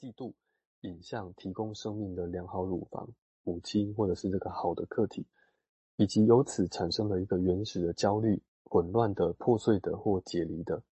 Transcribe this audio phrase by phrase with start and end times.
[0.00, 0.32] 嫉妒
[0.80, 3.06] 影像提供生命的良好乳房、
[3.42, 5.26] 母亲或者是这个好的客体，
[5.96, 10.82] 以及由此产生了一个原始的焦虑、混乱的、破碎的或解离的。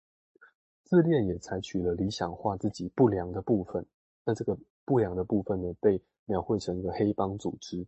[0.84, 3.86] 自恋也采取了理想化自己不良的部分，
[4.26, 7.86] 那这个不良的部分呢，被描绘成一个黑帮组织，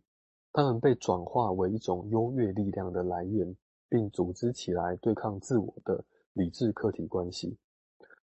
[0.51, 3.55] 他们被转化为一种优越力量的来源，
[3.87, 6.03] 并组织起来对抗自我的
[6.33, 7.59] 理智客体关系。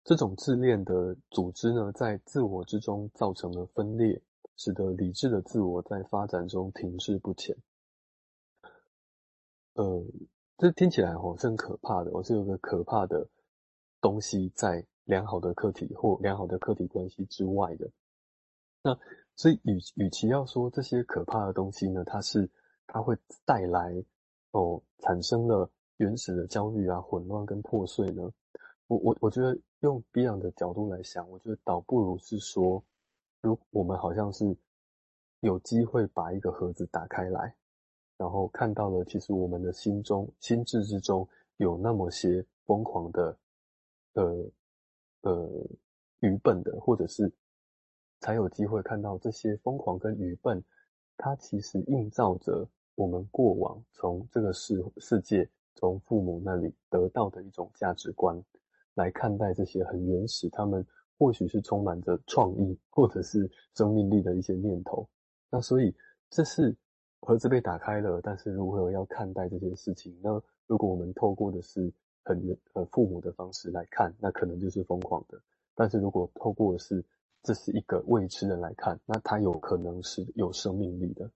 [0.06, 4.22] 这种自恋的组织呢，在自我之中造成了分裂，
[4.56, 7.58] 使得理智的自我在发展中停滞不前。
[9.74, 10.06] 呃，
[10.60, 13.28] 这听起来哦是很可怕的，我是有个可怕的
[14.00, 17.90] 东西在良好的客体或良好的客体关系之外的。
[18.84, 18.96] 那
[19.36, 22.48] 所以与与其要说这些可怕的东西呢，它是
[22.86, 24.06] 它会带来
[24.52, 28.32] 哦产生了原始的焦虑啊、混乱跟破碎呢？
[28.88, 32.84] 我我我觉得用 Beyond 的角度来想，我觉得倒不如是说，
[33.42, 34.56] 如我们好像是
[35.40, 37.56] 有机会把一个盒子打开来，
[38.18, 43.38] 然后看到了其实我们的心中心智之中有那么些疯狂的，
[44.14, 44.52] 呃
[45.22, 45.68] 呃
[46.20, 47.32] 愚笨的，或者是
[48.20, 50.64] 才有机会看到这些疯狂跟愚笨，
[51.18, 58.40] 它其实映照着我们过往从这个世世界从父母那里得到的一种价值观。
[58.96, 60.86] 来看待这些很原始，他们
[61.18, 65.08] 或许是充满着创意或者是生命力的一些念头。
[65.52, 65.94] 那所以
[66.30, 66.76] 这是
[67.20, 70.42] 盒子被打开了，但是如何要看待这件事情呢？
[70.68, 75.38] 如果我们透过的是很原呃父母的方式来看，那可能就是疯狂的；
[75.76, 77.04] 但是如果透过的是
[77.44, 81.30] 这是一个未知的来看，那它有可能是有生命力的。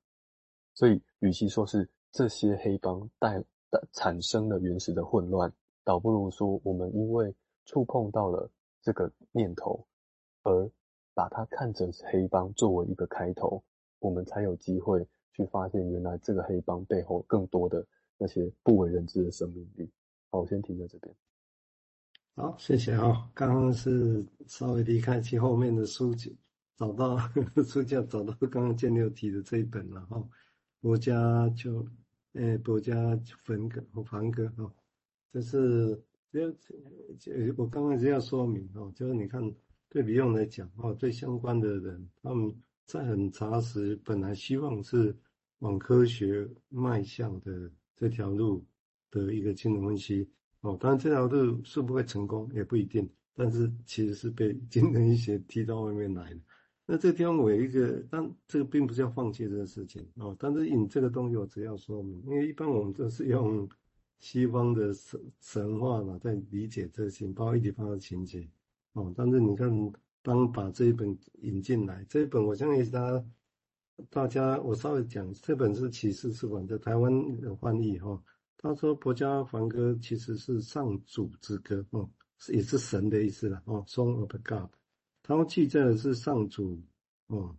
[0.73, 3.37] 所以，与其说是这些黑帮带
[3.69, 5.52] 的产生了原始的混乱，
[5.83, 7.35] 倒不如说我们因为
[7.69, 8.49] 触碰到了
[8.81, 9.85] 这个念头，
[10.41, 10.67] 而
[11.13, 13.63] 把它看成是黑帮作为一个开头，
[13.99, 17.85] 我们才有机会去发现原来这个黑帮背后更多的
[18.17, 19.87] 那些不为人知的生命力。
[20.31, 21.15] 好，我先停在这边。
[22.33, 23.29] 好，谢谢啊。
[23.35, 26.35] 刚刚是稍微离开其后面的书籍，
[26.75, 27.19] 找到
[27.63, 30.27] 书架，找到刚刚建六提的这一本了哈。
[30.81, 31.85] 博家就，
[32.33, 32.95] 诶，博家
[33.43, 34.73] 梵歌和梵歌哈，
[35.31, 36.03] 这是。
[36.31, 39.41] 就我刚刚是要说明哦，就是你看
[39.89, 45.15] 对 Beyond 来讲哦，对相关的人，他们在很扎实，本来希望是
[45.59, 48.63] 往科学迈向的这条路
[49.09, 50.29] 的一个精神分析
[50.61, 56.39] 哦，当然这条路是不会成功也不一定，但是其实是被精神医学踢到外面来的。
[56.85, 63.67] 那这地方我有一个，但这个并不是要放弃这个事情哦，但是引这个东西我只要说明，因为一般我们都是用。
[64.19, 68.47] 西方的神神话嘛，在理解这些，包括一体化的情节
[68.93, 69.13] 哦。
[69.15, 69.71] 但是你看，
[70.21, 73.25] 当把这一本引进来，这一本我相信大家，
[74.09, 78.21] 大家我稍微讲，这本是启示出版在台湾的翻译哈。
[78.58, 82.09] 他说《博家梵歌》其实是上主之歌哦，
[82.49, 84.69] 也是神的意思了哦，Song of God。
[85.23, 86.81] 他记载的是上主
[87.27, 87.55] 哦，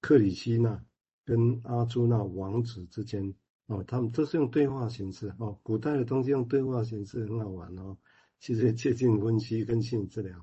[0.00, 0.82] 克里希那
[1.26, 3.34] 跟阿朱那王子之间。
[3.68, 5.58] 哦，他们都是用对话形式哦。
[5.62, 7.94] 古代的东西用对话形式很好玩哦。
[8.40, 10.42] 其实接近分析跟心理治疗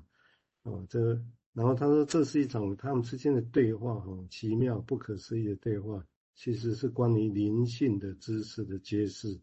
[0.62, 0.86] 哦。
[0.88, 1.20] 这个，
[1.52, 6.06] 然后他说这是一场他们之间的对话哦，奇妙不可思议的对话，
[6.36, 9.40] 其实是关于灵性的知识的揭示。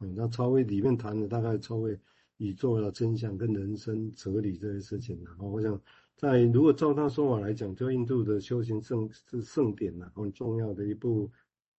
[0.00, 2.00] 嗯，那超越里面谈的大概超越
[2.38, 5.30] 宇宙的真相跟人生哲理这些事情了。
[5.38, 5.78] 哦，我想
[6.16, 11.30] 在如果照他说法来讲，就印度的修行圣是圣典呐，很重要的一部。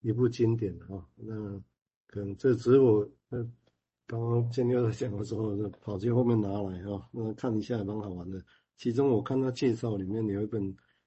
[0.06, 1.34] 一部经典的啊，那
[2.06, 3.44] 可能这只是我呃
[4.06, 8.40] 刚刚建六在讲的时候，跑去后面拿来啊，那看一下蛮好玩的。
[8.76, 10.62] 其中我看他介绍里面有一本，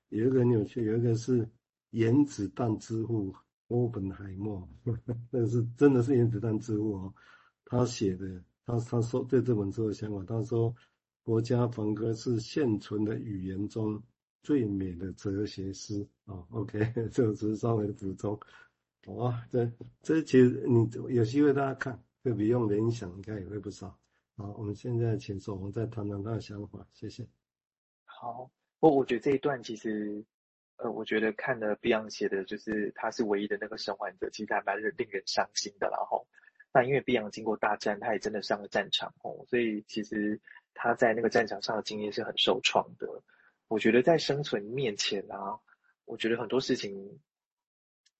[0.10, 1.48] 有一个很有趣，有一个是
[1.92, 3.34] 原子弹之父
[3.70, 4.68] 欧本海默，
[5.32, 7.14] 那是真的是原子弹之父哦。
[7.64, 10.74] 他写的，他他说对这本书的想法，他说
[11.24, 14.02] 《国家梵歌》是现存的语言中
[14.44, 16.44] 最美的哲学诗啊。
[16.50, 16.80] OK，
[17.14, 18.38] 这只是稍微的补充。
[19.06, 19.72] 好啊，这
[20.04, 23.98] 这其实你有机会大家看，会比用联想应该也会不少。
[24.36, 27.26] 好，我们现在请守红再谈谈他的想法，谢谢。
[28.04, 30.24] 好，我我觉得这一段其实，
[30.76, 35.90] 呃，我觉得看了 Beyond 写的就是他是唯一的那个生还者，其实还蛮令人伤心的。
[35.90, 36.28] 然后，
[36.74, 40.40] 那因为 Beyond 经过大战，他也真的上了战场哦，所以其实
[40.74, 43.24] 他在那个战场上的经验是很受创的。
[43.70, 45.60] 我觉得在生存面前啊，
[46.06, 47.20] 我觉得很多事情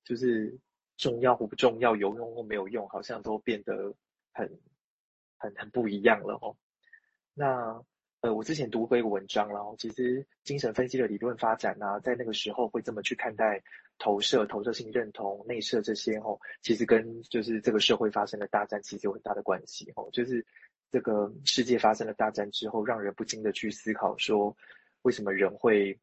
[0.06, 0.58] 就是。
[1.00, 3.96] 重要或不重要，有用或没有用，好像都变得
[4.34, 4.60] 很、
[5.38, 6.56] 很、很不一样了哦。
[7.34, 7.82] 那
[8.22, 13.64] 呃，我之前读过一个文章，然后其实精神分析的理论发展啊，在那个时候会这么去看待
[13.98, 20.46] 投射、投射性认同、内射这些哦，其实跟就是这个社会发生的大战其实有很大的关系哦，就是
[20.92, 24.54] 这个世界发生了大战之后，让人不禁的去思考说，
[25.04, 25.98] 为什么人会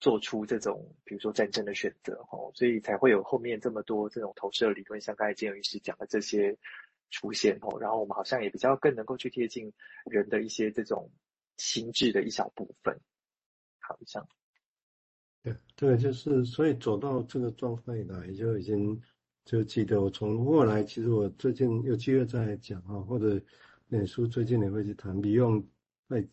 [0.00, 6.56] 做出这种比如说战争的选择吼，所以才会有后面这么多这种投射理论，像刚才建友医师讲的这些
[7.10, 9.72] 出现吼，然后我们好像也比较更能够去贴近
[10.04, 11.10] 人的一些这种。
[11.56, 12.98] 心智的一小部分，
[13.78, 14.26] 好像，
[15.40, 19.00] 对对，就是所以走到这个状态以来，就已经
[19.44, 23.40] 就记得我从后来，其实我最近有机会再讲啊，或者
[23.86, 25.64] 脸书最近也会去谈，利用
[26.08, 26.26] 在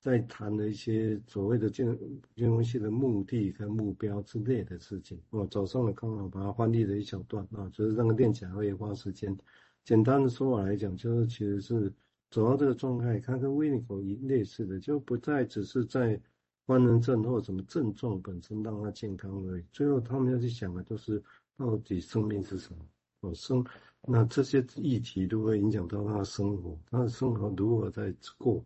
[0.00, 1.86] 在谈的一些所谓的金
[2.34, 5.20] 金融系的目的跟目标之类的事情。
[5.30, 9.36] 我早上呢刚好把它翻译了一小段啊，就是那个练起来会花时间。
[9.84, 11.92] 简单的说法来讲，就是其实是。
[12.32, 16.16] 走到这个状态，它跟 Winnicott 一类似的，就不再只是在
[16.64, 19.64] 官能症或什么症状本身让他健康而已。
[19.72, 21.20] 最后他们要去想的，就是
[21.56, 22.78] 到底生命是什么？
[23.22, 23.66] 哦，生
[24.06, 28.64] 那这些议题都会影响到他的生活，他的生活如何在过？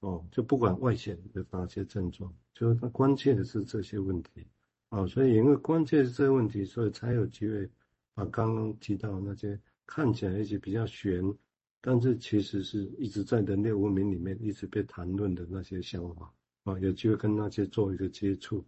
[0.00, 4.46] 哦，就不管外显的哪些症状，就是他关切的是这些问题。
[4.90, 7.70] 哦，所以因为关切是这些问题，所以才有机会
[8.14, 11.22] 把刚刚提到那些看起来一些比较玄。
[11.82, 16.30] 但是其实是一直在人类文明里面一直被谈论的那些想法
[16.64, 18.62] 啊，有机会跟那些做一个接触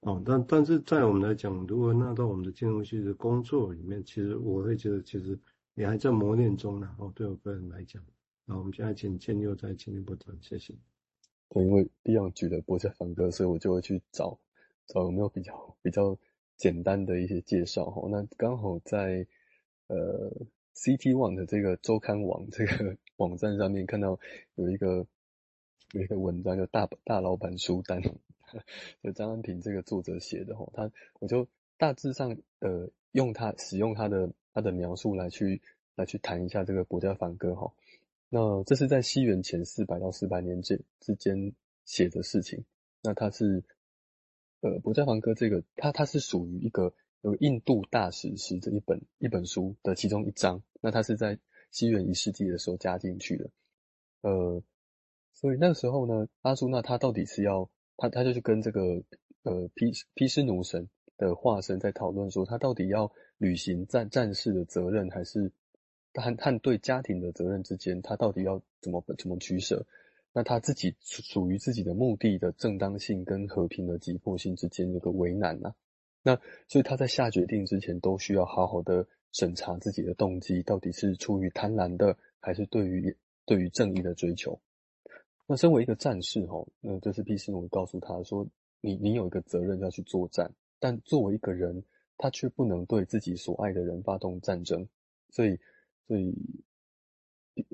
[0.00, 0.20] 啊。
[0.24, 5.38] 但但是在我们来讲，如果纳到我们的金融系的工作里面，其实我会觉得其实
[5.76, 6.92] 也还在磨练中呢。
[6.98, 8.02] 哦，对我个人来讲，
[8.50, 10.74] 好我们现在请建佑再进一步谈，谢谢。
[11.48, 14.38] 对，因为 Beyond 举的《伯家梵歌》，所以我就会去找
[14.86, 16.18] 找有没有比较比较
[16.56, 18.08] 简单的一些介绍哈。
[18.10, 19.26] 那刚好在
[19.86, 20.32] 呃。
[20.72, 24.18] CT One 的这个周刊网这个网站上面看到
[24.54, 25.06] 有一个
[25.92, 28.00] 有一个文章，叫大大老板书单，
[29.02, 35.60] 就 张安平这个作者写的哈，他我就大致上呃用他使用他的他的描述来去
[35.96, 37.70] 来去谈一下这个国家梵歌哈。
[38.30, 41.52] 那这是在西元前四百到四百年间之间
[41.84, 42.64] 写的事情。
[43.02, 43.62] 那他是
[44.62, 46.94] 呃伯家梵歌这个他他是属于一个。
[47.22, 51.38] 有印度大史诗这一本一本书的其中一章，那它是在
[51.70, 53.50] 西元一世纪的时候加进去的，
[54.22, 54.62] 呃，
[55.34, 58.80] 所以那个时候呢，阿朱那他到底是要他他就去跟这个
[59.42, 60.88] 呃毗毗湿奴神
[61.18, 65.52] 的化身在讨论说，他到底要履行战战士的责任，还是
[66.14, 69.86] 和和对家庭的责任之间，他到底要怎么怎么取舍？
[70.32, 75.74] 那他自己属属于自己的目的的正当性跟和平的急迫性之间有个为难呐、
[76.22, 84.60] 那所以他在下决定之前，都需要好好的审查自己的动机，到底是出于贪婪的，还是对于对于正义的追求。
[85.46, 88.46] 那身为一个战士，哈，那这是毗湿奴告诉他说，
[88.80, 91.82] 你你有一个责任要去作战，但作为一个人，
[92.16, 94.86] 他却不能对自己所爱的人发动战争。
[95.30, 95.58] 所以，
[96.10, 96.34] 所以，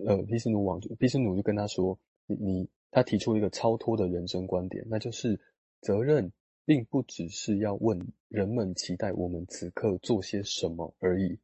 [0.04, 5.40] 呃，毗湿奴王就毗湿奴就跟他说，你你，他提出一个超脱的人生观点，那就是
[5.80, 6.30] 责任。
[6.68, 11.38] 并不只是要问人们期待我们此刻做些什么而已。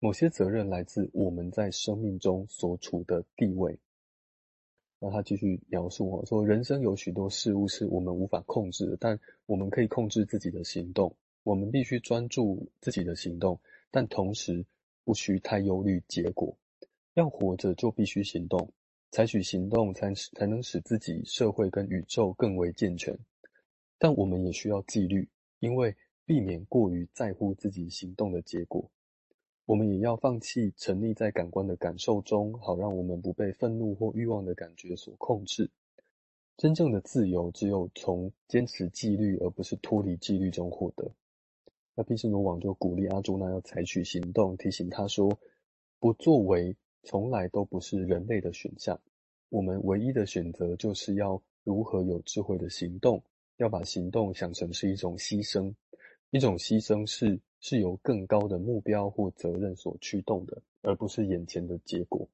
[0.00, 3.78] 某些责任来自我们在生命中所处的地位。
[4.98, 11.14] 那他继续描述哦，说人生有许多事物是我们无法控制的，但我们可以控制自己的行动。
[11.44, 13.60] 我们必须专注自己的行动，
[13.92, 14.66] 但同时
[15.10, 16.56] 不需太忧虑结果。
[17.14, 18.72] 要活着就必须行动，
[19.10, 23.18] 采取行动才才能使自己、社会跟宇宙更为健全。
[23.98, 28.88] 但我们也需要纪律，因为避免过于在乎自己行动的结果。
[29.64, 35.68] 我们也要放弃沉溺在感官的感受中，好让我们不被愤怒或欲望的感觉所控制。
[36.56, 41.10] 真正的自由只有从坚持纪律，而不是脱离纪律中获得。
[42.00, 45.38] 那毗湿奴王就鼓励阿朱那要采取行动，提醒他说：
[45.98, 48.98] 不作为从来都不是人类的选项。
[49.50, 53.22] 我们唯一的选择就是要如何有智慧的行动。
[53.58, 55.74] 要把行动想成是一种牺牲，
[56.30, 62.26] 一种牺牲是是由更高的目标或责任所驱动的，而不是眼前的结果。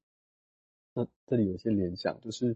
[0.93, 2.55] 那这里有些联想，就是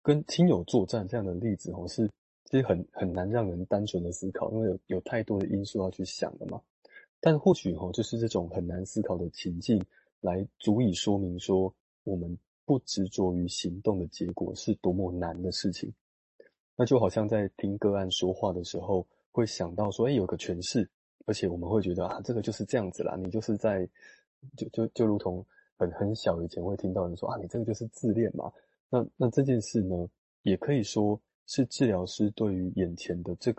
[0.00, 2.10] 跟亲友作战这样的例子哦，是
[2.46, 6.60] 其实很很难让人单纯的思考，因为有有太多的因素要去想的嘛。
[7.20, 9.82] 但或许哦，就是这种很难思考的情境，
[10.20, 11.74] 来足以说明说，
[12.04, 15.92] 我们不执着于行动的结果是多么难的事情。
[16.76, 20.88] 那就好像在听个案说话的时候，会想到说，哎，有个诠释，
[21.24, 23.88] 而且我们会觉得啊，这个就是这样子啦，你就是在，
[24.56, 25.44] 就就就如同
[25.78, 28.52] 很很小以前会听到人说啊，你这个就是自恋嘛。
[28.90, 30.08] 那那这件事呢，
[30.42, 33.54] 也可以说是治疗师对于眼前的这个